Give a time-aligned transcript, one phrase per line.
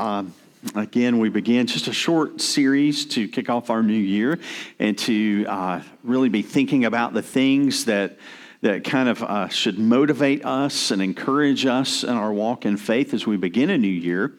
[0.00, 0.32] um,
[0.74, 4.38] again, we began just a short series to kick off our new year
[4.78, 8.16] and to uh, really be thinking about the things that
[8.62, 13.14] that kind of uh, should motivate us and encourage us in our walk in faith
[13.14, 14.32] as we begin a new year.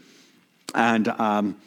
[0.75, 1.57] And um,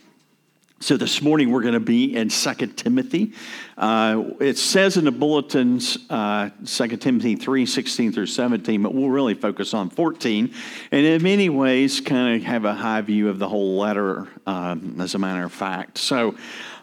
[0.85, 3.33] so this morning we're going to be in 2 Timothy.
[3.79, 9.09] Uh, it says in the bulletins uh, 2 Timothy 3 16 through 17, but we'll
[9.09, 10.53] really focus on 14.
[10.91, 15.01] And in many ways, kind of have a high view of the whole letter, um,
[15.01, 15.97] as a matter of fact.
[15.97, 16.35] So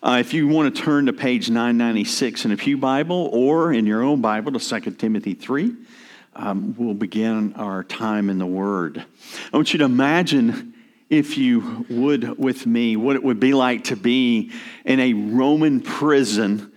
[0.02, 3.86] uh, if you want to turn to page 996 in a Pew Bible or in
[3.86, 5.76] your own Bible to 2 Timothy 3,
[6.38, 9.06] um, we'll begin our time in the Word.
[9.54, 10.74] I want you to imagine
[11.12, 14.50] if you would, with me, what it would be like to be
[14.86, 16.72] in a Roman prison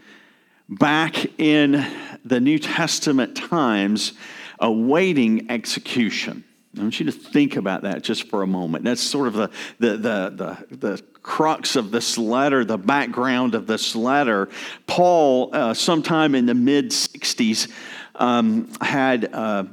[0.69, 1.87] back in
[2.25, 4.13] the New Testament times
[4.59, 6.43] awaiting execution.
[6.77, 8.83] I want you to think about that just for a moment.
[8.83, 13.69] That's sort of the, the, the, the, the crux of this letter, the background of
[13.69, 14.49] this letter.
[14.89, 17.71] Paul, uh, sometime in the mid 60s,
[18.17, 19.33] um, had.
[19.33, 19.65] Uh,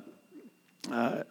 [0.92, 1.24] uh,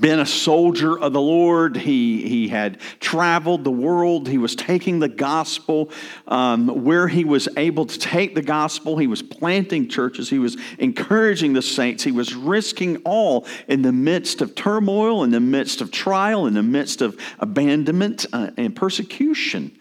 [0.00, 1.76] been a soldier of the Lord.
[1.76, 4.28] He, he had traveled the world.
[4.28, 5.90] He was taking the gospel
[6.26, 8.96] um, where he was able to take the gospel.
[8.98, 10.30] He was planting churches.
[10.30, 12.04] He was encouraging the saints.
[12.04, 16.54] He was risking all in the midst of turmoil, in the midst of trial, in
[16.54, 19.76] the midst of abandonment uh, and persecution.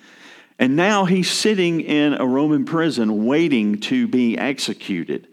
[0.60, 5.28] And now he's sitting in a Roman prison waiting to be executed.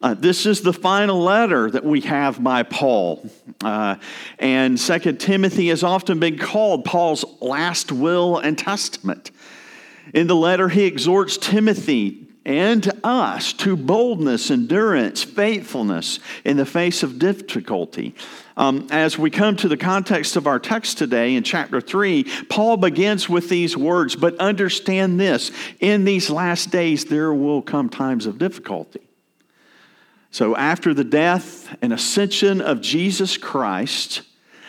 [0.00, 3.28] Uh, this is the final letter that we have by Paul.
[3.62, 3.96] Uh,
[4.38, 9.32] and Second Timothy has often been called Paul's last will and testament.
[10.14, 17.02] In the letter, he exhorts Timothy and us to boldness, endurance, faithfulness in the face
[17.02, 18.14] of difficulty.
[18.56, 22.76] Um, as we come to the context of our text today in chapter 3, Paul
[22.76, 28.26] begins with these words, but understand this in these last days there will come times
[28.26, 29.07] of difficulty.
[30.30, 34.22] So, after the death and ascension of Jesus Christ,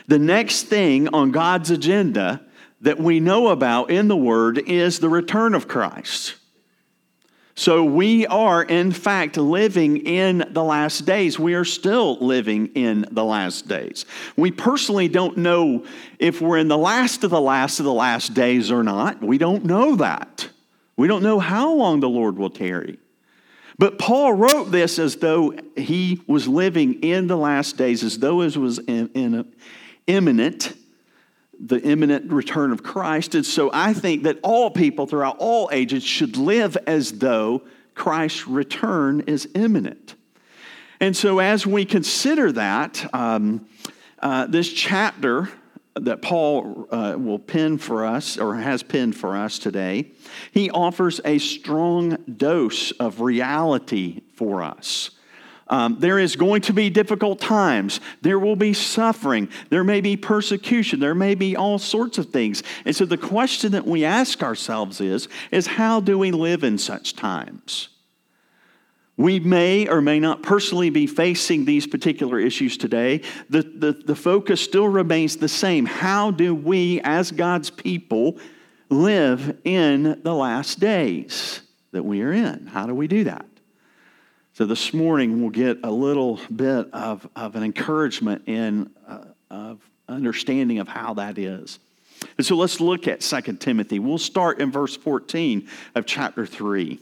[0.08, 2.42] the next thing on God's agenda
[2.82, 6.36] that we know about in the Word is the return of Christ.
[7.56, 11.38] So, we are in fact living in the last days.
[11.38, 14.06] We are still living in the last days.
[14.38, 15.86] We personally don't know
[16.20, 19.22] if we're in the last of the last of the last days or not.
[19.22, 20.48] We don't know that.
[20.96, 22.98] We don't know how long the Lord will tarry.
[23.80, 28.42] But Paul wrote this as though he was living in the last days, as though
[28.42, 29.54] it was in, in
[30.06, 30.76] imminent,
[31.58, 33.36] the imminent return of Christ.
[33.36, 37.64] And so I think that all people throughout all ages should live as though
[37.96, 40.14] Christ's return is imminent.
[41.00, 43.66] And so as we consider that, um,
[44.22, 45.50] uh, this chapter
[46.02, 50.12] that Paul uh, will pen for us or has penned for us today,
[50.52, 55.12] he offers a strong dose of reality for us.
[55.70, 58.00] Um, there is going to be difficult times.
[58.22, 59.50] There will be suffering.
[59.70, 61.00] There may be persecution.
[61.00, 62.64] There may be all sorts of things.
[62.86, 66.80] And so the question that we ask ourselves is, is how do we live in
[66.80, 67.90] such times?
[69.20, 73.22] We may or may not personally be facing these particular issues today.
[73.50, 75.86] The, the, the focus still remains the same.
[75.86, 78.38] How do we, as God's people,
[78.88, 81.60] live in the last days
[81.92, 82.68] that we are in?
[82.68, 83.46] How do we do that?
[84.54, 89.82] So this morning we'll get a little bit of, of an encouragement in uh, of
[90.08, 91.78] understanding of how that is.
[92.38, 94.00] And so let's look at 2 Timothy.
[94.00, 97.02] We'll start in verse 14 of chapter 3.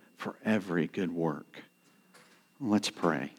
[0.21, 1.63] for every good work.
[2.59, 3.31] Let's pray.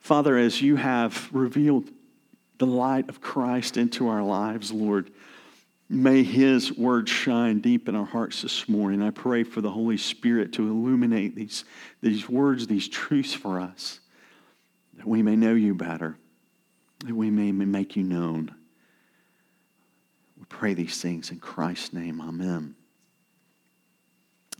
[0.00, 1.88] Father, as you have revealed
[2.58, 5.12] the light of Christ into our lives, Lord,
[5.88, 9.00] may his word shine deep in our hearts this morning.
[9.02, 11.64] I pray for the Holy Spirit to illuminate these,
[12.00, 14.00] these words, these truths for us,
[14.96, 16.16] that we may know you better,
[17.04, 18.52] that we may make you known.
[20.36, 22.20] We pray these things in Christ's name.
[22.20, 22.74] Amen.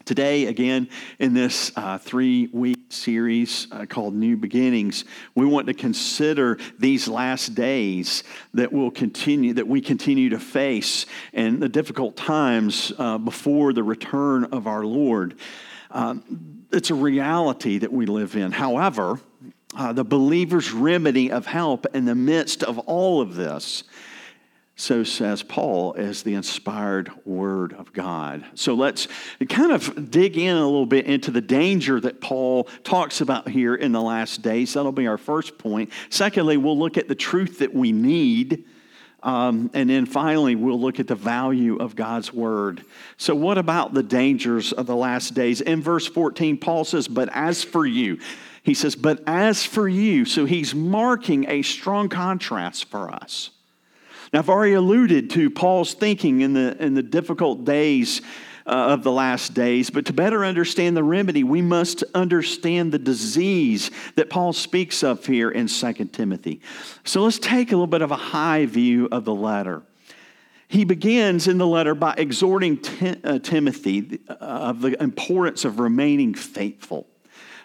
[0.04, 0.88] Today, again,
[1.20, 5.04] in this uh, three week series uh, called New Beginnings,
[5.36, 11.06] we want to consider these last days that will continue, that we continue to face,
[11.32, 15.38] and the difficult times uh, before the return of our Lord.
[15.92, 18.50] Um, it's a reality that we live in.
[18.50, 19.20] However,
[19.76, 23.84] uh, the believer's remedy of help in the midst of all of this
[24.74, 28.44] so says Paul, as the inspired word of God.
[28.54, 29.06] So let's
[29.48, 33.74] kind of dig in a little bit into the danger that Paul talks about here
[33.74, 34.74] in the last days.
[34.74, 35.90] That'll be our first point.
[36.08, 38.64] Secondly, we'll look at the truth that we need.
[39.22, 42.84] Um, and then finally, we'll look at the value of God's word.
[43.18, 45.60] So, what about the dangers of the last days?
[45.60, 48.18] In verse 14, Paul says, But as for you,
[48.64, 53.50] he says, But as for you, so he's marking a strong contrast for us.
[54.32, 58.22] Now, I've already alluded to Paul's thinking in the, in the difficult days
[58.64, 62.98] uh, of the last days, but to better understand the remedy, we must understand the
[62.98, 66.60] disease that Paul speaks of here in 2 Timothy.
[67.04, 69.82] So let's take a little bit of a high view of the letter.
[70.68, 75.78] He begins in the letter by exhorting Tim, uh, Timothy uh, of the importance of
[75.78, 77.06] remaining faithful.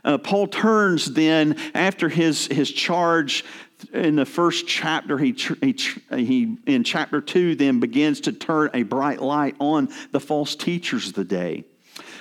[0.03, 3.45] Uh, Paul turns then, after his, his charge
[3.93, 5.75] in the first chapter, he, he,
[6.11, 11.09] he, in chapter 2 then begins to turn a bright light on the false teachers
[11.09, 11.63] of the day.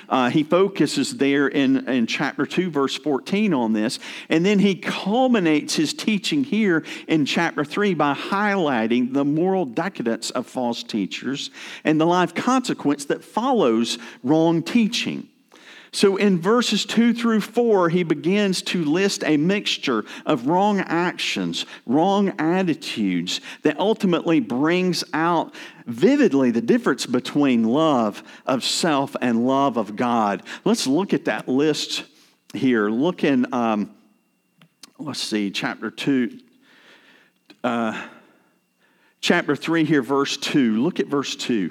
[0.09, 3.99] Uh, he focuses there in, in chapter 2, verse 14 on this.
[4.29, 10.31] And then he culminates his teaching here in chapter 3 by highlighting the moral decadence
[10.31, 11.51] of false teachers
[11.85, 15.29] and the life consequence that follows wrong teaching.
[15.97, 21.65] So in verses 2 through 4, he begins to list a mixture of wrong actions,
[21.87, 25.55] wrong attitudes that ultimately brings out
[25.87, 30.43] vividly the difference between love of self and love of God.
[30.67, 32.05] Let's look at that list
[32.53, 32.91] here.
[32.91, 33.97] Look in, um,
[34.99, 36.39] let's see, chapter 2.
[37.65, 38.07] Uh,
[39.23, 40.83] chapter 3 here, verse 2.
[40.83, 41.71] Look at verse 2.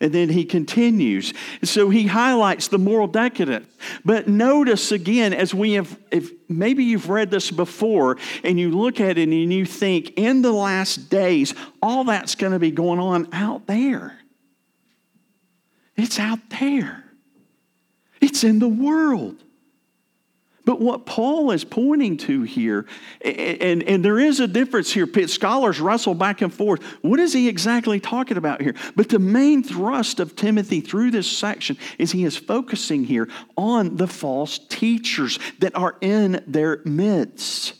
[0.00, 1.32] And then he continues.
[1.62, 3.66] So he highlights the moral decadence.
[4.04, 9.00] But notice again, as we have, if maybe you've read this before and you look
[9.00, 12.98] at it and you think, in the last days, all that's going to be going
[12.98, 14.18] on out there.
[15.96, 17.04] It's out there,
[18.20, 19.42] it's in the world.
[20.64, 22.86] But what Paul is pointing to here,
[23.22, 26.82] and, and there is a difference here, scholars wrestle back and forth.
[27.02, 28.74] What is he exactly talking about here?
[28.96, 33.96] But the main thrust of Timothy through this section is he is focusing here on
[33.96, 37.74] the false teachers that are in their midst.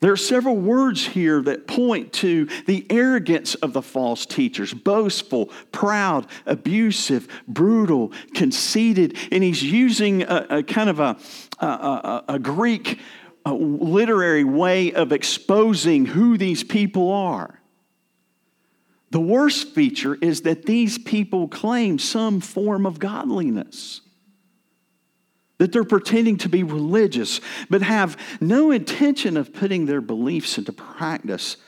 [0.00, 5.50] There are several words here that point to the arrogance of the false teachers boastful,
[5.72, 9.16] proud, abusive, brutal, conceited.
[9.30, 11.18] And he's using a, a kind of a,
[11.60, 12.98] a, a Greek
[13.44, 17.60] a literary way of exposing who these people are.
[19.10, 24.02] The worst feature is that these people claim some form of godliness
[25.60, 27.38] that they're pretending to be religious,
[27.68, 31.58] but have no intention of putting their beliefs into practice.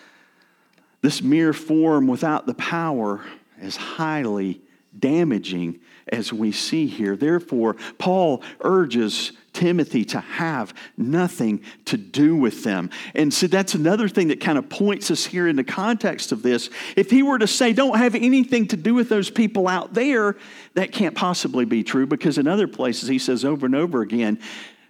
[1.03, 3.23] This mere form without the power
[3.61, 4.63] is highly
[4.99, 7.17] damaging as we see here.
[7.17, 12.91] Therefore, Paul urges Timothy to have nothing to do with them.
[13.15, 16.43] And so that's another thing that kind of points us here in the context of
[16.43, 16.71] this.
[16.97, 20.37] If he were to say, don't have anything to do with those people out there,
[20.75, 24.41] that can't possibly be true because in other places he says over and over again,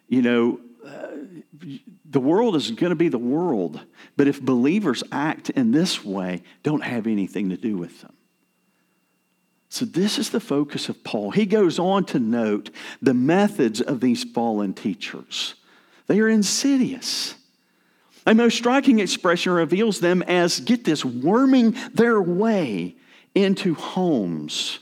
[0.08, 1.08] you know, uh,
[2.04, 3.80] the world is going to be the world.
[4.16, 8.12] But if believers act in this way, don't have anything to do with them.
[9.72, 11.30] So, this is the focus of Paul.
[11.30, 12.68] He goes on to note
[13.00, 15.54] the methods of these fallen teachers.
[16.08, 17.36] They are insidious.
[18.26, 22.96] A most striking expression reveals them as, get this, worming their way
[23.34, 24.78] into homes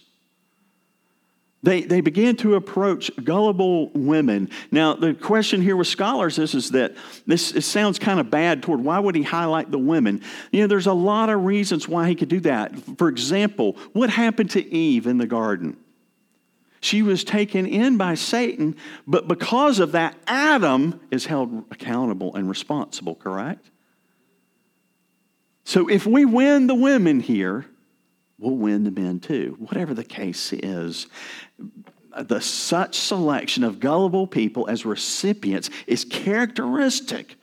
[1.62, 4.48] they, they began to approach gullible women.
[4.70, 6.94] Now, the question here with scholars is, is that
[7.26, 10.22] this sounds kind of bad toward why would he highlight the women?
[10.52, 12.72] You know, there's a lot of reasons why he could do that.
[12.96, 15.76] For example, what happened to Eve in the garden?
[16.80, 18.74] She was taken in by Satan,
[19.06, 23.70] but because of that, Adam is held accountable and responsible, correct?
[25.64, 27.66] So if we win the women here,
[28.40, 31.06] we'll win the men too, whatever the case is.
[32.18, 37.36] The such selection of gullible people as recipients is characteristic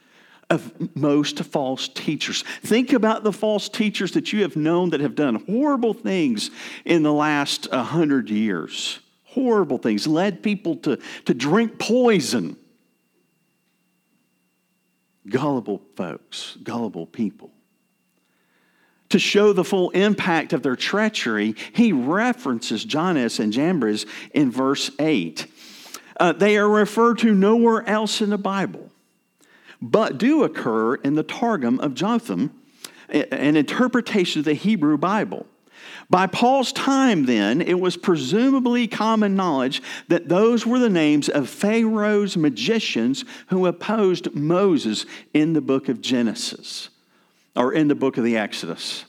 [0.50, 2.44] of most false teachers.
[2.64, 6.52] Think about the false teachers that you have known that have done horrible things
[6.86, 9.00] in the last hundred years.
[9.26, 12.58] Horrible things, led people to, to drink poison.
[15.28, 17.52] Gullible folks, gullible people.
[19.10, 24.92] To show the full impact of their treachery, he references Jannes and Jambres in verse
[25.00, 25.48] 8.
[26.20, 28.92] Uh, they are referred to nowhere else in the Bible
[29.82, 32.52] but do occur in the Targum of Jonathan,
[33.10, 35.46] an interpretation of the Hebrew Bible.
[36.10, 41.50] By Paul's time, then, it was presumably common knowledge that those were the names of
[41.50, 46.90] Pharaoh's magicians who opposed Moses in the book of Genesis
[47.58, 49.06] or in the book of the Exodus.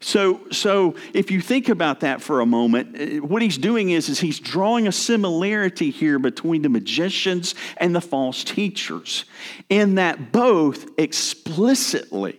[0.00, 4.08] So, so if you think about that for a moment, eh, what he's doing is,
[4.08, 9.24] is he's drawing a similarity here between the magicians and the false teachers,
[9.70, 12.38] in that both explicitly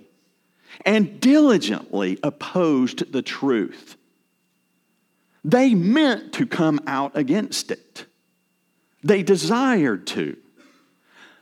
[0.86, 3.96] and diligently opposed the truth.
[5.44, 8.06] They meant to come out against it.
[9.04, 10.38] They desired to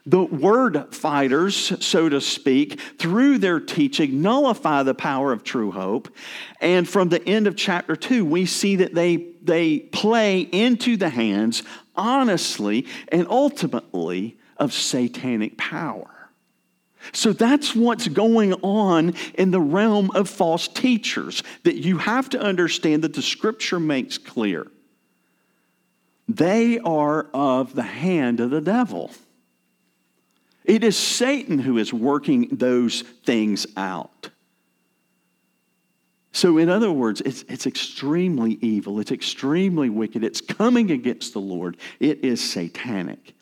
[0.06, 6.14] the word fighters, so to speak, through their teaching, nullify the power of true hope.
[6.62, 11.10] And from the end of chapter two, we see that they, they play into the
[11.10, 11.64] hands,
[11.96, 16.30] honestly and ultimately, of satanic power.
[17.12, 22.40] So that's what's going on in the realm of false teachers that you have to
[22.40, 24.68] understand that the scripture makes clear.
[26.28, 29.12] They are of the hand of the devil.
[30.66, 34.30] It is Satan who is working those things out.
[36.36, 39.00] So, in other words, it's, it's extremely evil.
[39.00, 40.22] It's extremely wicked.
[40.22, 41.78] It's coming against the Lord.
[42.02, 43.34] It is satanic.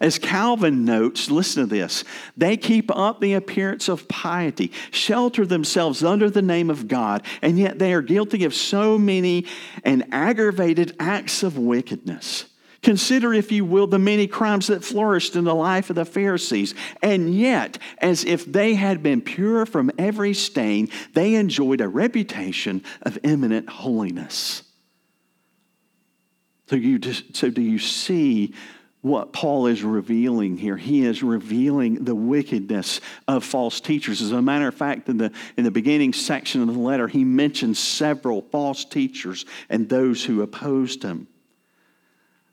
[0.00, 2.02] As Calvin notes, listen to this
[2.36, 7.56] they keep up the appearance of piety, shelter themselves under the name of God, and
[7.56, 9.46] yet they are guilty of so many
[9.84, 12.46] and aggravated acts of wickedness.
[12.82, 16.74] Consider, if you will, the many crimes that flourished in the life of the Pharisees.
[17.02, 22.82] And yet, as if they had been pure from every stain, they enjoyed a reputation
[23.02, 24.62] of eminent holiness.
[26.68, 28.54] So, you just, so do you see
[29.02, 30.76] what Paul is revealing here.
[30.76, 34.20] He is revealing the wickedness of false teachers.
[34.20, 37.24] As a matter of fact, in the, in the beginning section of the letter, he
[37.24, 41.28] mentions several false teachers and those who opposed him.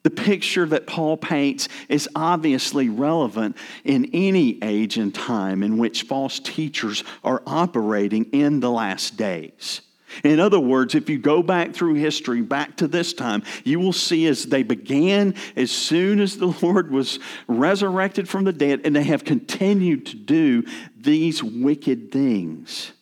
[0.08, 6.04] The picture that Paul paints is obviously relevant in any age and time in which
[6.04, 9.82] false teachers are operating in the last days.
[10.24, 13.92] In other words, if you go back through history, back to this time, you will
[13.92, 18.96] see as they began as soon as the Lord was resurrected from the dead, and
[18.96, 20.64] they have continued to do
[20.96, 22.94] these wicked things.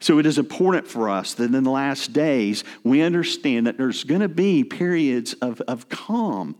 [0.00, 4.04] So it is important for us that in the last days we understand that there's
[4.04, 6.56] going to be periods of, of calm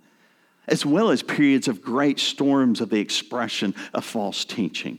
[0.68, 4.98] as well as periods of great storms of the expression of false teaching.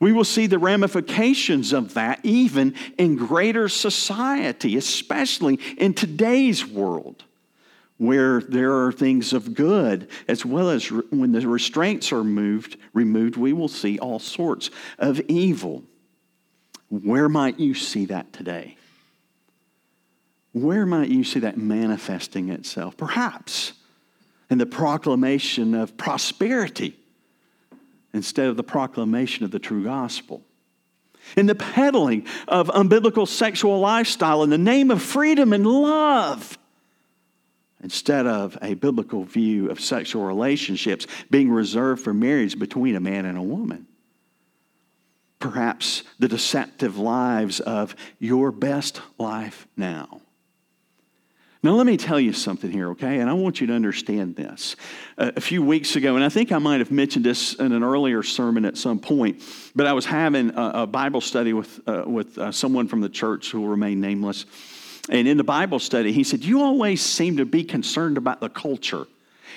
[0.00, 7.24] We will see the ramifications of that even in greater society, especially in today's world,
[7.96, 13.36] where there are things of good, as well as when the restraints are moved, removed,
[13.36, 15.84] we will see all sorts of evil.
[17.02, 18.76] Where might you see that today?
[20.52, 22.96] Where might you see that manifesting itself?
[22.96, 23.72] Perhaps
[24.48, 26.96] in the proclamation of prosperity
[28.12, 30.42] instead of the proclamation of the true gospel.
[31.36, 36.58] In the peddling of unbiblical sexual lifestyle in the name of freedom and love
[37.82, 43.24] instead of a biblical view of sexual relationships being reserved for marriage between a man
[43.24, 43.86] and a woman
[45.44, 50.22] perhaps the deceptive lives of your best life now.
[51.62, 53.20] Now, let me tell you something here, okay?
[53.20, 54.74] And I want you to understand this.
[55.18, 57.84] Uh, a few weeks ago, and I think I might have mentioned this in an
[57.84, 59.42] earlier sermon at some point,
[59.76, 63.10] but I was having a, a Bible study with, uh, with uh, someone from the
[63.10, 64.46] church who will remain nameless.
[65.10, 68.48] And in the Bible study, he said, You always seem to be concerned about the
[68.48, 69.06] culture.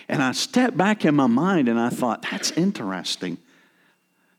[0.09, 3.37] And I stepped back in my mind and I thought, That's interesting.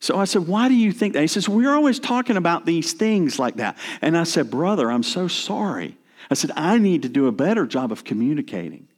[0.01, 1.21] So I said, Why do you think that?
[1.21, 3.77] He says, We're always talking about these things like that.
[4.01, 5.97] And I said, Brother, I'm so sorry.
[6.31, 8.89] I said, I need to do a better job of communicating.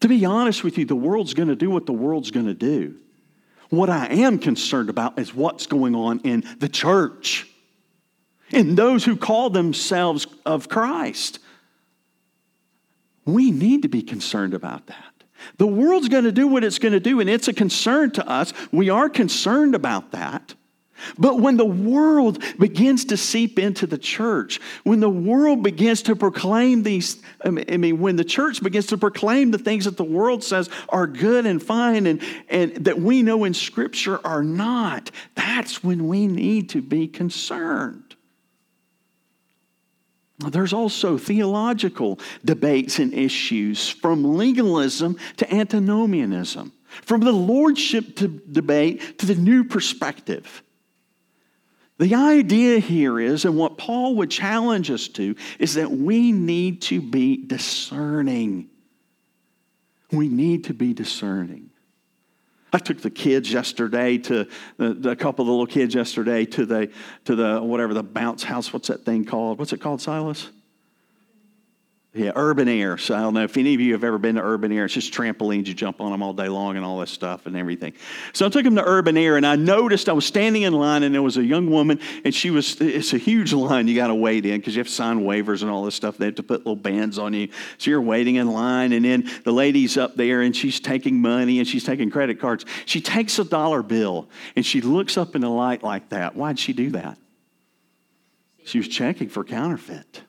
[0.00, 2.54] To be honest with you, the world's going to do what the world's going to
[2.54, 2.96] do.
[3.70, 7.48] What I am concerned about is what's going on in the church,
[8.50, 11.40] in those who call themselves of Christ.
[13.24, 15.15] We need to be concerned about that.
[15.58, 18.28] The world's going to do what it's going to do, and it's a concern to
[18.28, 18.52] us.
[18.72, 20.54] We are concerned about that.
[21.18, 26.16] But when the world begins to seep into the church, when the world begins to
[26.16, 30.42] proclaim these, I mean, when the church begins to proclaim the things that the world
[30.42, 35.84] says are good and fine and, and that we know in Scripture are not, that's
[35.84, 38.05] when we need to be concerned.
[40.38, 49.18] There's also theological debates and issues from legalism to antinomianism, from the lordship to debate
[49.18, 50.62] to the new perspective.
[51.98, 56.82] The idea here is, and what Paul would challenge us to, is that we need
[56.82, 58.68] to be discerning.
[60.12, 61.70] We need to be discerning.
[62.76, 66.66] I took the kids yesterday to the, a couple of the little kids yesterday to
[66.66, 66.90] the
[67.24, 68.70] to the whatever the bounce house.
[68.70, 69.58] What's that thing called?
[69.58, 70.50] What's it called, Silas?
[72.16, 72.96] Yeah, urban air.
[72.96, 74.86] So I don't know if any of you have ever been to urban air.
[74.86, 75.66] It's just trampolines.
[75.66, 77.92] You jump on them all day long and all this stuff and everything.
[78.32, 81.02] So I took him to urban air and I noticed I was standing in line
[81.02, 84.06] and there was a young woman and she was, it's a huge line you got
[84.06, 86.16] to wait in because you have to sign waivers and all this stuff.
[86.16, 87.48] They have to put little bands on you.
[87.76, 91.58] So you're waiting in line and then the lady's up there and she's taking money
[91.58, 92.64] and she's taking credit cards.
[92.86, 96.34] She takes a dollar bill and she looks up in the light like that.
[96.34, 97.18] Why'd she do that?
[98.64, 100.22] She was checking for counterfeit.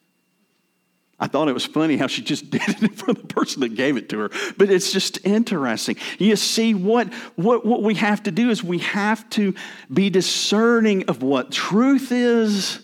[1.19, 3.61] I thought it was funny how she just did it in front of the person
[3.61, 4.31] that gave it to her.
[4.57, 5.95] But it's just interesting.
[6.19, 9.55] You see, what, what, what we have to do is we have to
[9.91, 12.79] be discerning of what truth is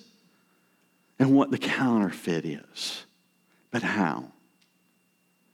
[1.19, 3.05] and what the counterfeit is.
[3.71, 4.25] But how?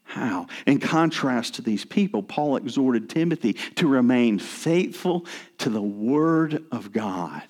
[0.04, 0.48] How?
[0.66, 5.26] In contrast to these people, Paul exhorted Timothy to remain faithful
[5.60, 7.44] to the Word of God.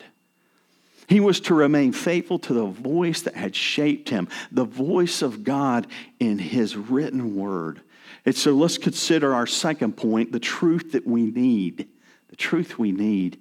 [1.09, 5.43] He was to remain faithful to the voice that had shaped him, the voice of
[5.43, 5.87] God
[6.19, 7.81] in his written word.
[8.27, 11.87] And so let's consider our second point the truth that we need.
[12.27, 13.39] The truth we need.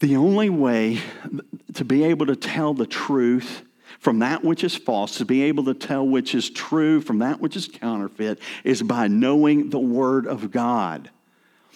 [0.00, 1.00] The only way
[1.74, 3.62] to be able to tell the truth
[3.98, 7.40] from that which is false, to be able to tell which is true from that
[7.40, 11.10] which is counterfeit, is by knowing the Word of God.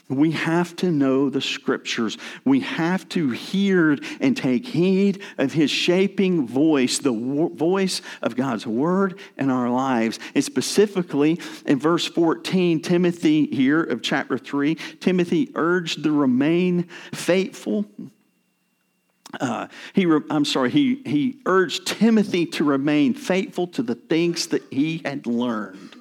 [0.08, 2.18] We have to know the scriptures.
[2.44, 8.66] We have to hear and take heed of his shaping voice, the voice of God's
[8.66, 10.18] word in our lives.
[10.34, 16.82] And specifically in verse 14, Timothy here of chapter 3, Timothy urged to remain
[17.14, 17.86] faithful.
[19.40, 24.62] Uh, he, I'm sorry, he, he urged Timothy to remain faithful to the things that
[24.70, 25.96] he had learned.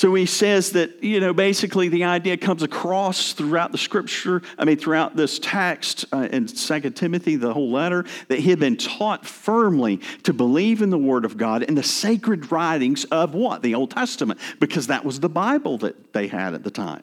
[0.00, 4.64] So he says that, you know, basically the idea comes across throughout the scripture, I
[4.64, 8.78] mean, throughout this text uh, in 2 Timothy, the whole letter, that he had been
[8.78, 13.60] taught firmly to believe in the Word of God and the sacred writings of what?
[13.60, 17.02] The Old Testament, because that was the Bible that they had at the time.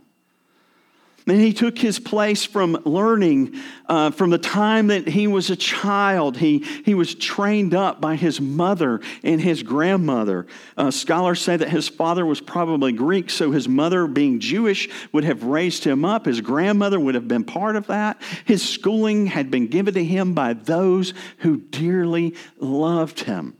[1.27, 5.57] And he took his place from learning uh, from the time that he was a
[5.57, 6.37] child.
[6.37, 10.47] He, he was trained up by his mother and his grandmother.
[10.77, 15.25] Uh, scholars say that his father was probably Greek, so his mother, being Jewish, would
[15.25, 16.25] have raised him up.
[16.25, 18.21] His grandmother would have been part of that.
[18.45, 23.57] His schooling had been given to him by those who dearly loved him.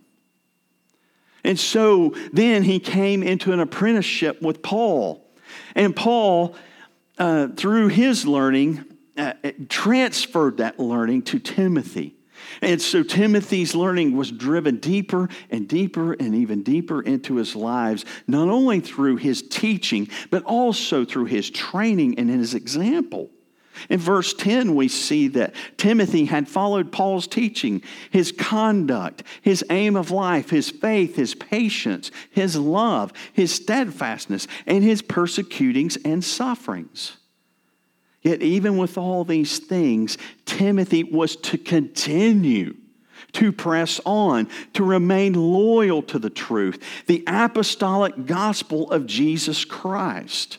[1.43, 5.25] And so then he came into an apprenticeship with Paul.
[5.75, 6.56] And Paul
[7.17, 8.86] uh, through his learning,
[9.17, 9.34] uh,
[9.69, 12.15] transferred that learning to Timothy.
[12.62, 18.06] And so Timothy's learning was driven deeper and deeper and even deeper into his lives,
[18.27, 23.30] not only through his teaching, but also through his training and his example.
[23.89, 29.95] In verse 10, we see that Timothy had followed Paul's teaching, his conduct, his aim
[29.95, 37.17] of life, his faith, his patience, his love, his steadfastness, and his persecutings and sufferings.
[38.21, 42.75] Yet, even with all these things, Timothy was to continue
[43.33, 50.57] to press on, to remain loyal to the truth, the apostolic gospel of Jesus Christ.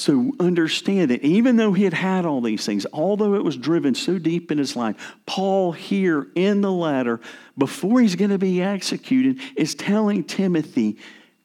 [0.00, 3.94] So understand that even though he had had all these things, although it was driven
[3.94, 7.20] so deep in his life, Paul here in the letter,
[7.58, 10.96] before he's going to be executed, is telling Timothy,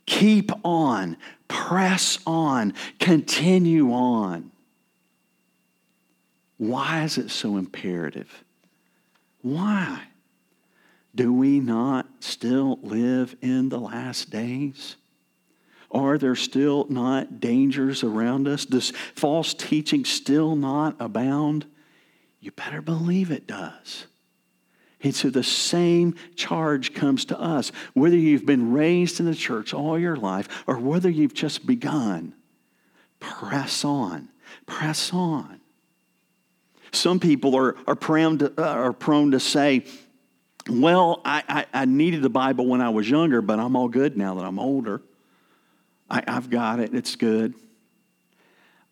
[0.05, 1.17] keep on,
[1.49, 4.51] press on, continue on.
[6.57, 8.41] Why is it so imperative?
[9.41, 10.01] Why?
[11.13, 14.95] Do we not still live in the last days?
[15.95, 18.65] Are there still not dangers around us?
[18.65, 21.65] Does false teaching still not abound?
[22.41, 24.05] You better believe it does.
[25.01, 29.73] And so the same charge comes to us, whether you've been raised in the church
[29.73, 32.33] all your life or whether you've just begun.
[33.21, 34.27] Press on,
[34.65, 35.61] press on.
[36.91, 39.85] Some people are, are, prone, to, uh, are prone to say,
[40.69, 44.17] Well, I, I, I, needed the Bible when I was younger, but I'm all good
[44.17, 45.01] now that I'm older.
[46.09, 47.53] I, have got it, it's good.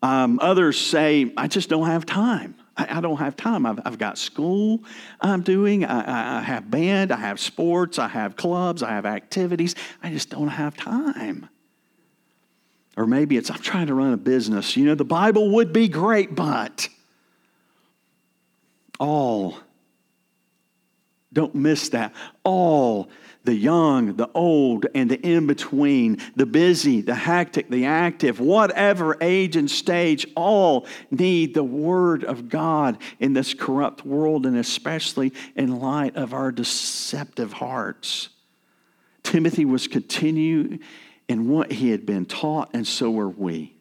[0.02, 2.56] Um, others say, I just don't have time.
[2.76, 3.66] I, I don't have time.
[3.66, 4.80] I've, I've, got school
[5.20, 9.74] I'm doing, I, I have band, I have sports, I have clubs, I have activities.
[10.02, 11.48] I just don't have time.
[12.96, 14.76] Or maybe it's, I'm trying to run a business.
[14.76, 16.88] You know, the Bible would be great, but
[19.00, 19.58] all,
[21.32, 23.08] don't miss that, all
[23.44, 29.16] the young, the old, and the in between, the busy, the hectic, the active, whatever
[29.20, 35.32] age and stage, all need the Word of God in this corrupt world, and especially
[35.54, 38.30] in light of our deceptive hearts.
[39.22, 40.80] Timothy was continuing
[41.28, 43.74] in what he had been taught, and so are we.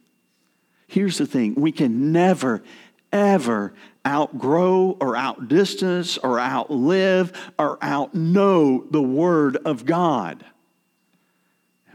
[0.88, 2.64] Here's the thing we can never,
[3.12, 3.74] ever
[4.06, 10.46] outgrow or outdistance or outlive or outknow the Word of God.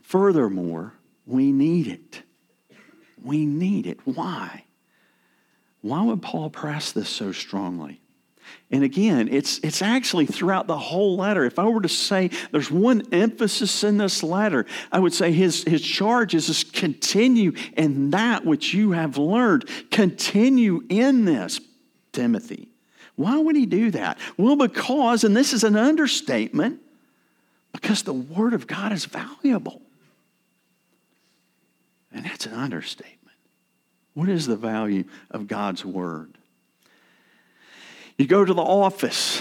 [0.02, 0.94] Furthermore,
[1.26, 2.22] we need it.
[3.22, 4.00] We need it.
[4.04, 4.64] Why?
[5.82, 8.00] Why would Paul press this so strongly?
[8.70, 11.44] And again, it's, it's actually throughout the whole letter.
[11.44, 15.64] If I were to say there's one emphasis in this letter, I would say his,
[15.64, 19.68] his charge is to continue in that which you have learned.
[19.90, 21.60] Continue in this,
[22.18, 22.66] Timothy.
[23.14, 24.18] Why would he do that?
[24.36, 26.80] Well, because, and this is an understatement,
[27.72, 29.80] because the Word of God is valuable.
[32.12, 33.36] And that's an understatement.
[34.14, 36.32] What is the value of God's Word?
[38.16, 39.40] You go to the office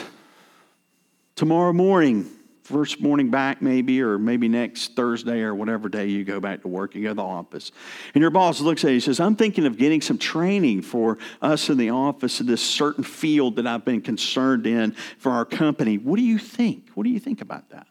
[1.35, 2.29] tomorrow morning,
[2.67, 6.67] first morning back, maybe, or maybe next Thursday or whatever day you go back to
[6.67, 7.71] work, you go to the office.
[8.13, 11.17] And your boss looks at you and says, I'm thinking of getting some training for
[11.41, 15.45] us in the office in this certain field that I've been concerned in for our
[15.45, 15.97] company.
[15.97, 16.89] What do you think?
[16.93, 17.87] What do you think about that?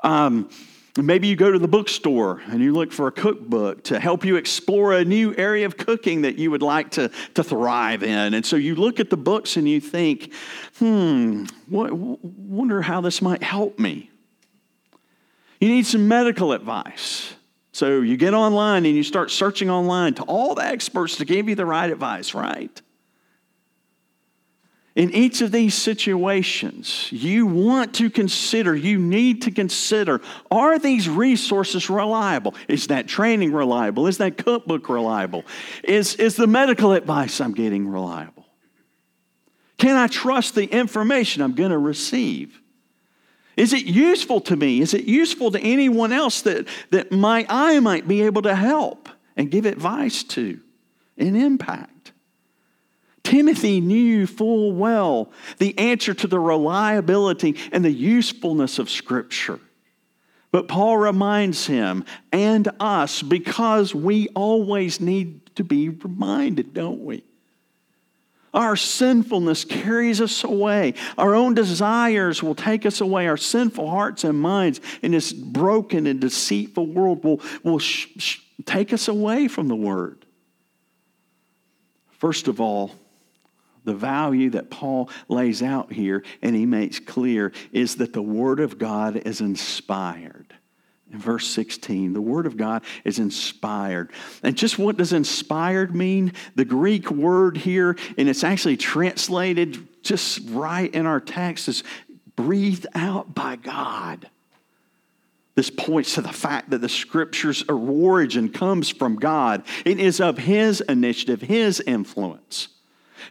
[0.00, 0.50] Um,
[1.02, 4.34] Maybe you go to the bookstore and you look for a cookbook to help you
[4.34, 8.34] explore a new area of cooking that you would like to, to thrive in.
[8.34, 10.32] And so you look at the books and you think,
[10.78, 14.10] hmm, what, wonder how this might help me.
[15.60, 17.34] You need some medical advice.
[17.72, 21.48] So you get online and you start searching online to all the experts to give
[21.48, 22.82] you the right advice, right?
[24.98, 31.08] In each of these situations, you want to consider, you need to consider are these
[31.08, 32.56] resources reliable?
[32.66, 34.08] Is that training reliable?
[34.08, 35.44] Is that cookbook reliable?
[35.84, 38.44] Is, is the medical advice I'm getting reliable?
[39.76, 42.60] Can I trust the information I'm going to receive?
[43.56, 44.80] Is it useful to me?
[44.80, 49.08] Is it useful to anyone else that, that my, I might be able to help
[49.36, 50.58] and give advice to
[51.16, 51.97] and impact?
[53.28, 59.60] Timothy knew full well the answer to the reliability and the usefulness of Scripture.
[60.50, 67.22] But Paul reminds him and us because we always need to be reminded, don't we?
[68.54, 70.94] Our sinfulness carries us away.
[71.18, 73.28] Our own desires will take us away.
[73.28, 78.38] Our sinful hearts and minds in this broken and deceitful world will, will sh- sh-
[78.64, 80.24] take us away from the Word.
[82.12, 82.94] First of all,
[83.88, 88.60] the value that Paul lays out here and he makes clear is that the Word
[88.60, 90.54] of God is inspired.
[91.10, 94.12] In verse 16, the Word of God is inspired.
[94.42, 96.34] And just what does inspired mean?
[96.54, 101.82] The Greek word here, and it's actually translated just right in our text, is
[102.36, 104.28] breathed out by God.
[105.54, 109.64] This points to the fact that the scripture's origin comes from God.
[109.86, 112.68] It is of His initiative, His influence.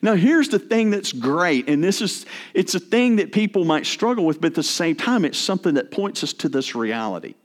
[0.01, 3.85] Now, here's the thing that's great, and this is it's a thing that people might
[3.85, 7.35] struggle with, but at the same time, it's something that points us to this reality.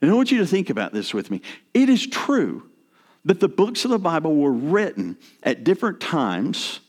[0.00, 1.42] And I want you to think about this with me.
[1.74, 2.70] It is true
[3.24, 6.80] that the books of the Bible were written at different times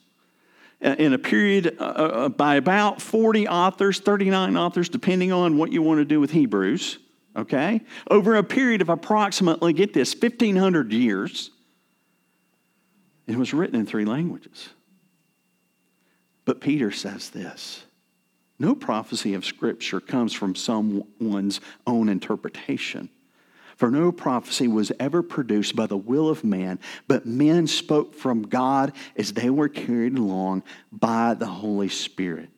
[0.84, 5.72] uh, in a period uh, uh, by about 40 authors, 39 authors, depending on what
[5.72, 7.00] you want to do with Hebrews,
[7.36, 7.82] okay?
[8.10, 11.52] Over a period of approximately, get this, 1,500 years.
[13.28, 14.70] It was written in three languages.
[16.46, 17.84] But Peter says this
[18.62, 23.10] no prophecy of Scripture comes from someone's own interpretation.
[23.76, 26.78] For no prophecy was ever produced by the will of man,
[27.08, 32.50] but men spoke from God as they were carried along by the Holy Spirit.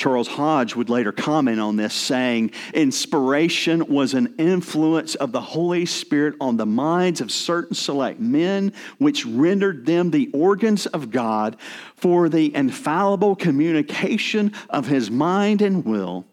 [0.00, 5.84] Charles Hodge would later comment on this, saying, Inspiration was an influence of the Holy
[5.84, 11.58] Spirit on the minds of certain select men, which rendered them the organs of God
[11.96, 16.24] for the infallible communication of his mind and will.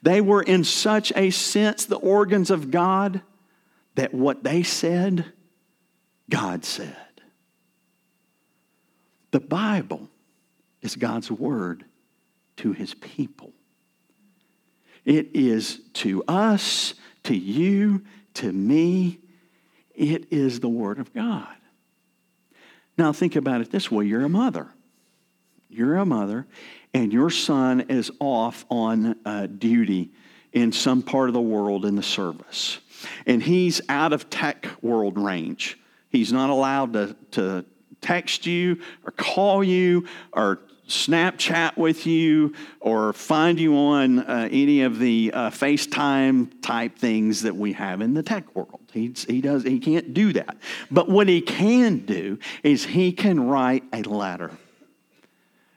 [0.00, 3.20] They were, in such a sense, the organs of God
[3.96, 5.26] that what they said,
[6.30, 6.96] God said.
[9.30, 10.08] The Bible
[10.80, 11.84] is God's Word
[12.56, 13.52] to his people.
[15.04, 18.02] It is to us, to you,
[18.34, 19.18] to me.
[19.94, 21.54] It is the Word of God.
[22.96, 24.68] Now, think about it this way you're a mother.
[25.68, 26.46] You're a mother,
[26.92, 30.12] and your son is off on uh, duty
[30.52, 32.78] in some part of the world in the service.
[33.26, 35.78] And he's out of tech world range.
[36.10, 37.64] He's not allowed to, to
[38.00, 44.82] text you or call you or Snapchat with you or find you on uh, any
[44.82, 48.80] of the uh, FaceTime type things that we have in the tech world.
[48.92, 50.56] He's, he does he can't do that.
[50.90, 54.52] But what he can do is he can write a letter.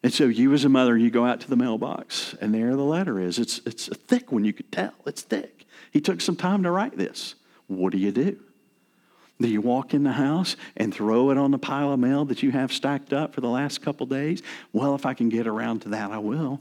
[0.03, 2.83] And so you as a mother, you go out to the mailbox, and there the
[2.83, 3.39] letter is.
[3.39, 4.93] It's it's a thick one, you could tell.
[5.05, 5.65] It's thick.
[5.91, 7.35] He took some time to write this.
[7.67, 8.39] What do you do?
[9.39, 12.41] Do you walk in the house and throw it on the pile of mail that
[12.41, 14.41] you have stacked up for the last couple days?
[14.73, 16.59] Well, if I can get around to that, I will.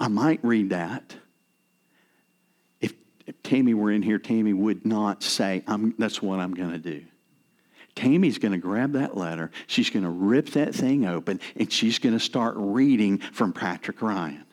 [0.00, 1.14] I might read that.
[2.80, 2.94] If,
[3.26, 5.62] if Tammy were in here, Tammy would not say,
[5.98, 7.04] That's what I'm going to do.
[7.94, 11.98] Tammy's going to grab that letter, she's going to rip that thing open, and she's
[11.98, 14.44] going to start reading from Patrick Ryan.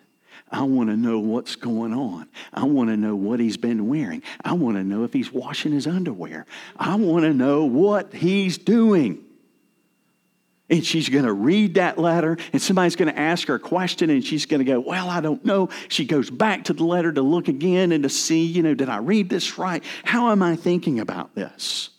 [0.52, 2.28] I want to know what's going on.
[2.54, 4.24] I want to know what he's been wearing.
[4.44, 6.46] I want to know if he's washing his underwear.
[6.78, 9.24] I want to know what he's doing.
[10.72, 14.12] And she's going to read that letter, and somebody's going to ask her a question,
[14.12, 15.70] and she's going to go, Well, I don't know.
[15.88, 18.90] She goes back to the letter to look again and to see, you know, did
[18.90, 19.84] I read this right?
[20.04, 21.90] How am I thinking about this?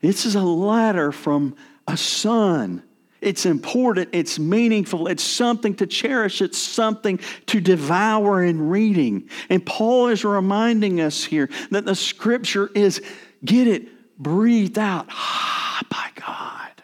[0.00, 2.82] This is a letter from a son
[3.20, 9.28] it's important, it's meaningful, it's something to cherish, it's something to devour in reading.
[9.48, 13.02] And Paul is reminding us here that the scripture is,
[13.44, 16.82] get it, breathed out ah, by God.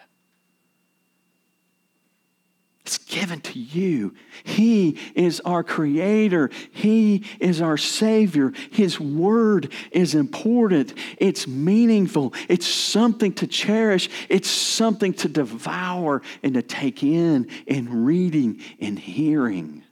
[2.81, 4.13] It's given to you.
[4.43, 6.51] He is our creator.
[6.73, 8.53] He is our savior.
[8.73, 10.95] His word is important.
[11.19, 12.35] It's meaningful.
[12.49, 14.11] It's something to cherish.
[14.29, 19.85] It's something to devour and to take in in reading and hearing.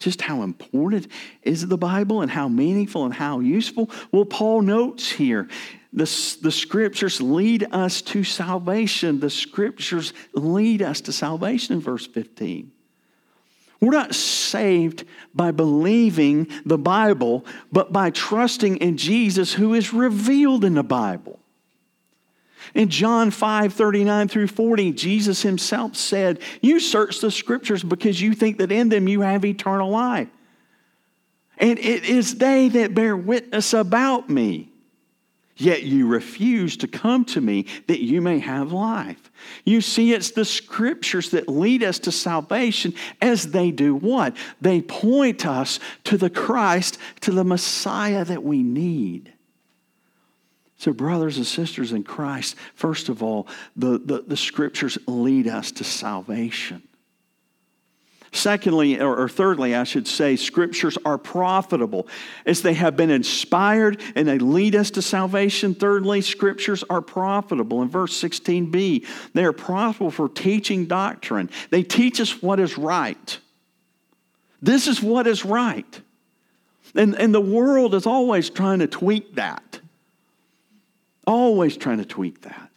[0.00, 1.06] Just how important
[1.42, 3.88] is the Bible and how meaningful and how useful?
[4.10, 5.48] Well, Paul notes here
[5.92, 9.20] the, the scriptures lead us to salvation.
[9.20, 12.72] The scriptures lead us to salvation in verse 15.
[13.80, 20.64] We're not saved by believing the Bible, but by trusting in Jesus who is revealed
[20.64, 21.40] in the Bible.
[22.74, 28.34] In John 5 39 through 40, Jesus himself said, You search the scriptures because you
[28.34, 30.28] think that in them you have eternal life.
[31.58, 34.71] And it is they that bear witness about me.
[35.62, 39.30] Yet you refuse to come to me that you may have life.
[39.64, 44.36] You see, it's the scriptures that lead us to salvation as they do what?
[44.60, 49.32] They point us to the Christ, to the Messiah that we need.
[50.78, 53.46] So, brothers and sisters in Christ, first of all,
[53.76, 56.82] the, the, the scriptures lead us to salvation.
[58.34, 62.08] Secondly, or, thirdly, I should say, scriptures are profitable
[62.46, 65.74] as they have been inspired and they lead us to salvation.
[65.74, 67.82] Thirdly, scriptures are profitable.
[67.82, 71.50] In verse 16b, they are profitable for teaching doctrine.
[71.68, 73.38] They teach us what is right.
[74.62, 76.00] This is what is right.
[76.94, 79.80] And, and the world is always trying to tweak that.
[81.26, 82.71] Always trying to tweak that.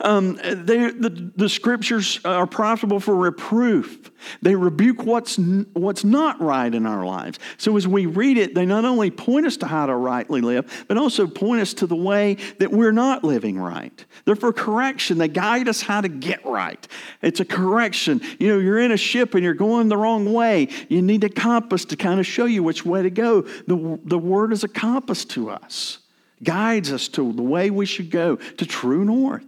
[0.00, 4.10] Um, they, the, the scriptures are profitable for reproof.
[4.42, 5.36] They rebuke what's,
[5.72, 7.38] what's not right in our lives.
[7.58, 10.84] So as we read it, they not only point us to how to rightly live,
[10.88, 14.04] but also point us to the way that we're not living right.
[14.24, 15.18] They're for correction.
[15.18, 16.86] They guide us how to get right.
[17.22, 18.20] It's a correction.
[18.38, 20.68] You know, you're in a ship and you're going the wrong way.
[20.88, 23.42] You need a compass to kind of show you which way to go.
[23.42, 25.98] The, the word is a compass to us,
[26.42, 29.44] guides us to the way we should go, to true north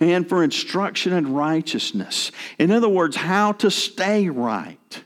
[0.00, 2.30] and for instruction in righteousness.
[2.58, 5.04] In other words, how to stay right.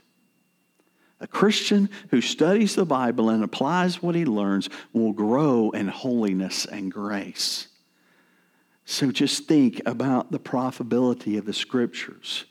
[1.19, 6.65] A Christian who studies the Bible and applies what he learns will grow in holiness
[6.65, 7.69] and grace.
[8.85, 12.45] So just think about the profitability of the scriptures.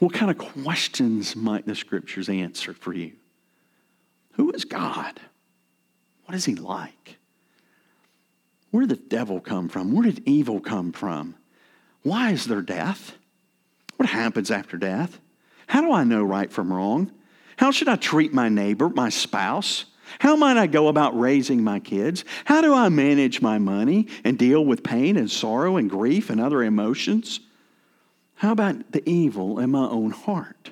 [0.00, 3.12] What kind of questions might the scriptures answer for you?
[4.32, 5.20] Who is God?
[6.24, 7.16] What is he like?
[8.70, 9.92] Where did the devil come from?
[9.92, 11.36] Where did evil come from?
[12.08, 13.16] Why is there death?
[13.96, 15.20] What happens after death?
[15.66, 17.12] How do I know right from wrong?
[17.58, 19.84] How should I treat my neighbor, my spouse?
[20.18, 22.24] How might I go about raising my kids?
[22.46, 26.40] How do I manage my money and deal with pain and sorrow and grief and
[26.40, 27.40] other emotions?
[28.36, 30.70] How about the evil in my own heart?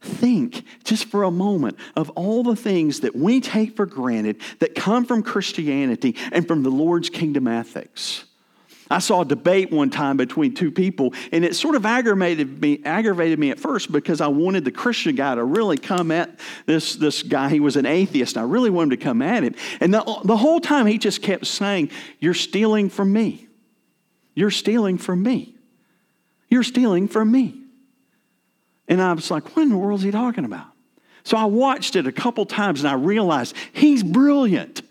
[0.00, 4.76] Think just for a moment of all the things that we take for granted that
[4.76, 8.26] come from Christianity and from the Lord's kingdom ethics.
[8.90, 12.80] I saw a debate one time between two people, and it sort of aggravated me,
[12.84, 16.94] aggravated me at first because I wanted the Christian guy to really come at this,
[16.94, 17.48] this guy.
[17.48, 19.54] He was an atheist, and I really wanted him to come at him.
[19.80, 23.48] And the, the whole time he just kept saying, You're stealing from me.
[24.34, 25.54] You're stealing from me.
[26.48, 27.60] You're stealing from me.
[28.86, 30.66] And I was like, What in the world is he talking about?
[31.24, 34.82] So I watched it a couple times and I realized he's brilliant.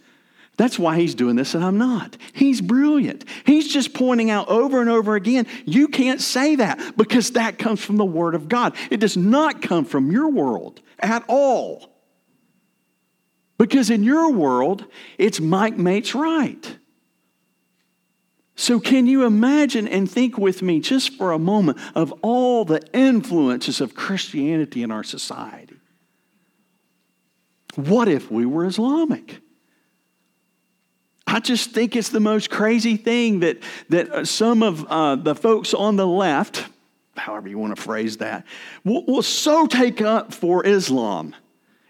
[0.57, 2.15] That's why he's doing this and I'm not.
[2.33, 3.25] He's brilliant.
[3.45, 7.83] He's just pointing out over and over again, you can't say that because that comes
[7.83, 8.75] from the Word of God.
[8.89, 11.91] It does not come from your world at all.
[13.57, 14.85] Because in your world,
[15.17, 16.77] it's Mike mates right.
[18.57, 22.81] So, can you imagine and think with me just for a moment of all the
[22.93, 25.75] influences of Christianity in our society?
[27.75, 29.41] What if we were Islamic?
[31.27, 35.35] I just think it's the most crazy thing that, that uh, some of uh, the
[35.35, 36.65] folks on the left,
[37.17, 38.45] however you want to phrase that,
[38.83, 41.35] will, will so take up for Islam.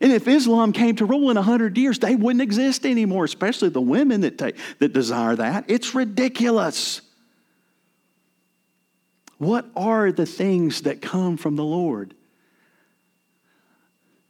[0.01, 3.81] And if Islam came to rule in 100 years, they wouldn't exist anymore, especially the
[3.81, 5.65] women that, take, that desire that.
[5.67, 7.01] It's ridiculous.
[9.37, 12.13] What are the things that come from the Lord?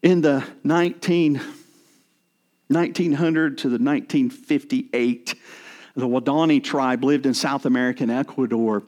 [0.01, 1.41] In the 19
[2.67, 5.35] 1900 to the 1958,
[5.95, 8.83] the Waodani tribe lived in South American Ecuador.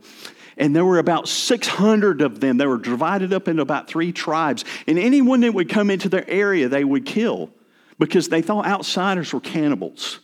[0.58, 2.58] And there were about 600 of them.
[2.58, 4.66] They were divided up into about three tribes.
[4.88, 7.52] And anyone that would come into their area, they would kill
[8.00, 10.20] because they thought outsiders were cannibals.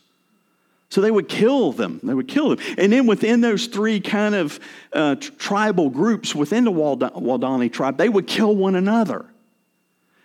[0.90, 2.00] So they would kill them.
[2.04, 2.60] They would kill them.
[2.78, 4.60] And then within those three kind of
[4.92, 9.26] uh, tribal groups within the Waodani tribe, they would kill one another.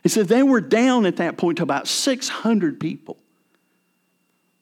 [0.08, 3.18] He said they were down at that point to about 600 people.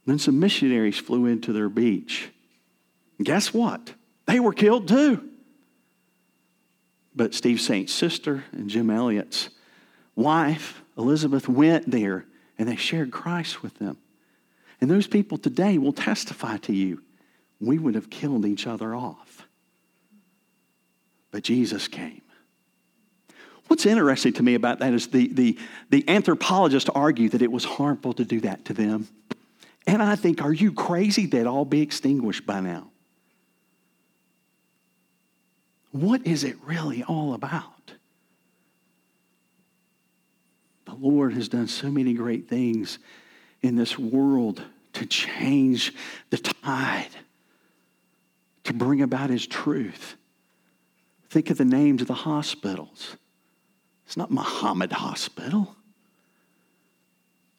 [0.05, 2.31] Then some missionaries flew into their beach.
[3.17, 3.95] And guess what?
[4.27, 5.23] They were killed too.
[7.15, 9.51] But Steve Saint's sister and Jim Elliot's
[10.17, 12.25] wife, Elizabeth, went there
[12.59, 13.99] and they shared Christ with them.
[14.81, 17.05] And those people today will testify to you
[17.61, 19.47] we would have killed each other off.
[21.31, 22.23] But Jesus came.
[23.69, 25.59] What's interesting to me about that is the, the,
[25.91, 29.09] the anthropologists argue that it was harmful to do that to them.
[29.87, 31.27] And I think, are you crazy?
[31.27, 32.91] They'd all be extinguished by now.
[35.93, 37.93] What is it really all about?
[40.85, 42.99] The Lord has done so many great things
[43.63, 45.93] in this world to change
[46.31, 47.09] the tide,
[48.65, 50.17] to bring about His truth.
[51.31, 53.17] Think of the names of the hospitals.
[54.07, 55.75] It's not Muhammad Hospital.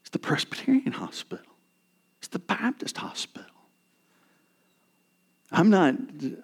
[0.02, 1.46] It's the Presbyterian Hospital.
[2.20, 3.52] It's the Baptist Hospital.
[5.52, 6.38] I'm not d-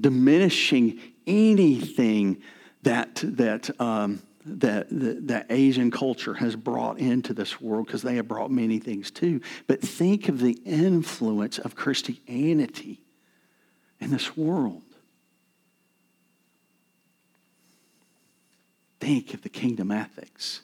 [0.00, 2.42] diminishing anything
[2.82, 8.16] that, that, um, that, that, that Asian culture has brought into this world because they
[8.16, 9.40] have brought many things too.
[9.66, 13.00] But think of the influence of Christianity
[14.00, 14.82] in this world.
[19.00, 20.60] Think of the kingdom ethics.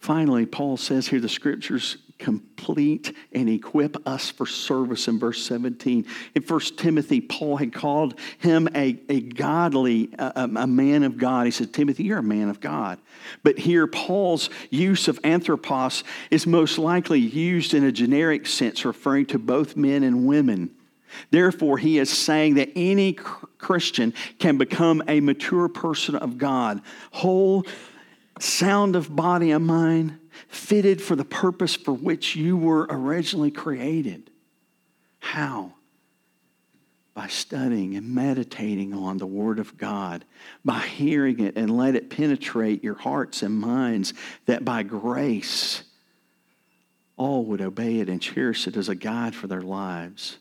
[0.00, 6.06] Finally, Paul says here the scriptures complete and equip us for service in verse 17.
[6.34, 11.46] In 1 Timothy, Paul had called him a, a godly, a, a man of God.
[11.46, 12.98] He said, Timothy, you're a man of God.
[13.42, 19.26] But here, Paul's use of anthropos is most likely used in a generic sense, referring
[19.26, 20.70] to both men and women.
[21.30, 26.82] Therefore, he is saying that any Christian can become a mature person of God,
[27.12, 27.64] whole,
[28.38, 34.30] sound of body and mind, fitted for the purpose for which you were originally created.
[35.18, 35.74] How?
[37.20, 40.24] by studying and meditating on the Word of God,
[40.64, 44.14] by hearing it and let it penetrate your hearts and minds,
[44.46, 45.82] that by grace
[47.18, 50.38] all would obey it and cherish it as a guide for their lives.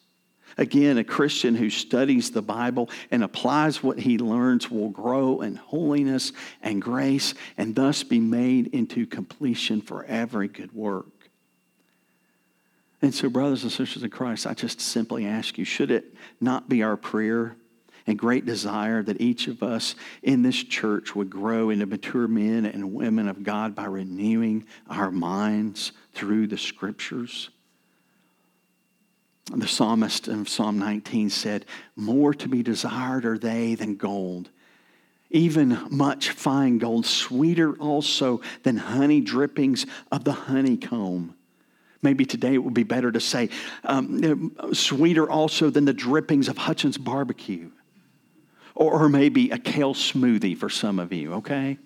[0.59, 5.55] Again, a Christian who studies the Bible and applies what he learns will grow in
[5.55, 11.07] holiness and grace and thus be made into completion for every good work.
[13.01, 16.67] And so, brothers and sisters in Christ, I just simply ask you should it not
[16.67, 17.55] be our prayer
[18.05, 22.65] and great desire that each of us in this church would grow into mature men
[22.65, 27.49] and women of God by renewing our minds through the scriptures?
[29.55, 34.49] The psalmist in Psalm 19 said, More to be desired are they than gold,
[35.31, 41.35] even much fine gold, sweeter also than honey drippings of the honeycomb.
[42.01, 43.49] Maybe today it would be better to say,
[43.83, 47.71] um, sweeter also than the drippings of Hutchins barbecue.
[48.75, 51.77] Or, or maybe a kale smoothie for some of you, okay?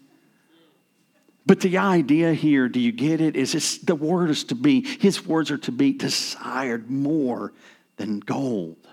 [1.46, 3.36] But the idea here, do you get it?
[3.36, 7.52] Is this, the word is to be, his words are to be desired more
[7.98, 8.88] than gold,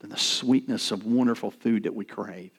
[0.00, 2.50] than the sweetness of wonderful food that we crave.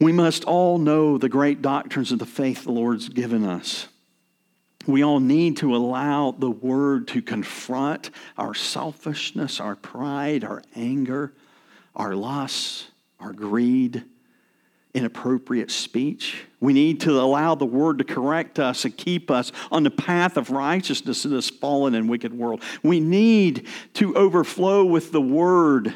[0.00, 3.88] We must all know the great doctrines of the faith the Lord's given us
[4.86, 11.32] we all need to allow the word to confront our selfishness, our pride, our anger,
[11.94, 12.88] our loss,
[13.20, 14.04] our greed,
[14.94, 16.44] inappropriate speech.
[16.60, 20.36] We need to allow the word to correct us and keep us on the path
[20.36, 22.62] of righteousness in this fallen and wicked world.
[22.82, 25.94] We need to overflow with the word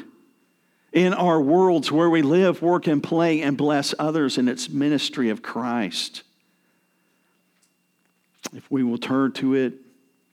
[0.91, 5.29] in our worlds where we live, work, and play and bless others in its ministry
[5.29, 6.23] of Christ
[8.53, 9.73] if we will turn to it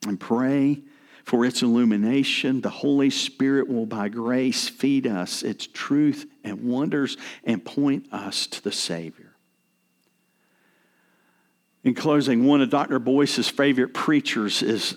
[0.07, 0.81] and pray
[1.25, 7.17] for its illumination, the Holy Spirit will by grace feed us its truth and wonders
[7.43, 9.35] and point us to the Savior.
[11.83, 12.99] In closing, one of Dr.
[12.99, 14.97] Boyce's favorite preachers is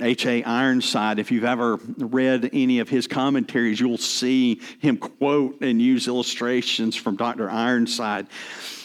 [0.00, 0.42] H.A.
[0.42, 1.18] Ironside.
[1.18, 6.96] If you've ever read any of his commentaries, you'll see him quote and use illustrations
[6.96, 7.50] from Dr.
[7.50, 8.26] Ironside.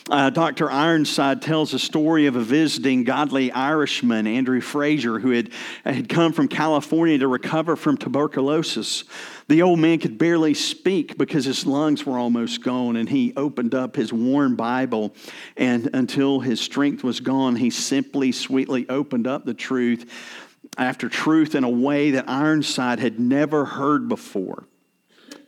[0.09, 0.71] Uh, Dr.
[0.71, 5.49] Ironside tells a story of a visiting godly Irishman, Andrew Fraser, who had,
[5.83, 9.03] had come from California to recover from tuberculosis.
[9.49, 13.75] The old man could barely speak because his lungs were almost gone, and he opened
[13.75, 15.13] up his worn Bible,
[15.57, 20.09] and until his strength was gone, he simply, sweetly opened up the truth
[20.77, 24.65] after truth in a way that Ironside had never heard before.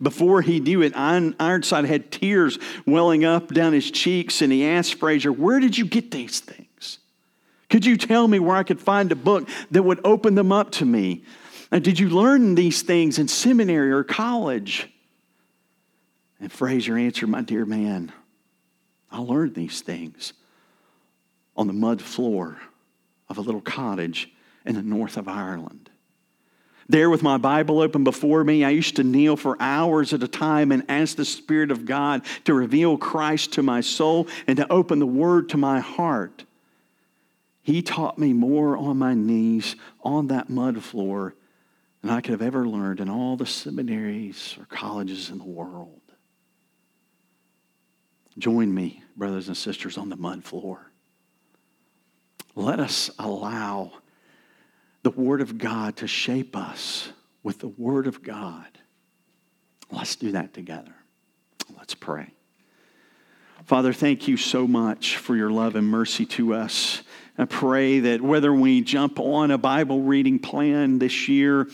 [0.01, 4.95] Before he knew it, Ironside had tears welling up down his cheeks, and he asked
[4.95, 6.99] Fraser, Where did you get these things?
[7.69, 10.71] Could you tell me where I could find a book that would open them up
[10.73, 11.23] to me?
[11.71, 14.89] And did you learn these things in seminary or college?
[16.39, 18.11] And Fraser answered, My dear man,
[19.11, 20.33] I learned these things
[21.55, 22.57] on the mud floor
[23.27, 24.31] of a little cottage
[24.65, 25.88] in the north of Ireland.
[26.89, 30.27] There, with my Bible open before me, I used to kneel for hours at a
[30.27, 34.71] time and ask the Spirit of God to reveal Christ to my soul and to
[34.71, 36.45] open the Word to my heart.
[37.61, 41.35] He taught me more on my knees on that mud floor
[42.01, 46.01] than I could have ever learned in all the seminaries or colleges in the world.
[48.39, 50.91] Join me, brothers and sisters, on the mud floor.
[52.55, 53.91] Let us allow
[55.03, 57.11] the Word of God to shape us
[57.43, 58.67] with the Word of God.
[59.91, 60.93] Let's do that together.
[61.77, 62.31] Let's pray.
[63.65, 67.01] Father, thank you so much for your love and mercy to us.
[67.37, 71.67] I pray that whether we jump on a Bible reading plan this year,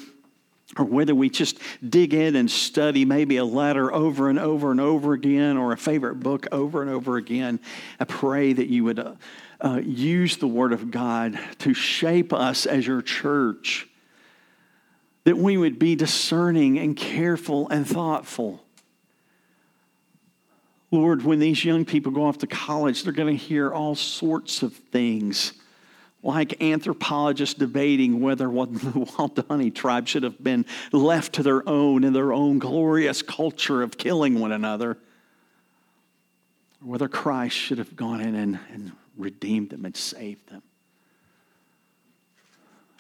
[0.77, 1.57] or whether we just
[1.87, 5.77] dig in and study maybe a letter over and over and over again, or a
[5.77, 7.59] favorite book over and over again,
[7.99, 8.99] I pray that you would.
[8.99, 9.13] Uh,
[9.61, 13.87] Uh, use the Word of God to shape us as your church,
[15.23, 18.65] that we would be discerning and careful and thoughtful.
[20.91, 24.61] Lord, when these young people go off to college, they're going to hear all sorts
[24.61, 25.53] of things,
[26.21, 32.03] like anthropologists debating whether what the Waodani tribe should have been left to their own
[32.03, 34.97] in their own glorious culture of killing one another, or
[36.81, 40.61] whether Christ should have gone in and, and redeemed them and saved them.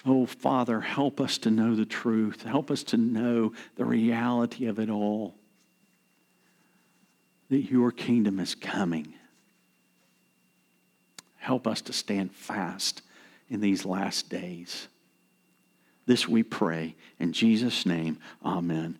[0.05, 2.43] Oh, Father, help us to know the truth.
[2.43, 5.33] Help us to know the reality of it all.
[7.49, 9.13] That your kingdom is coming.
[11.37, 13.01] Help us to stand fast
[13.49, 14.87] in these last days.
[16.05, 16.95] This we pray.
[17.19, 18.99] In Jesus' name, amen.